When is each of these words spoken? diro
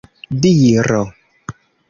diro 0.45 1.03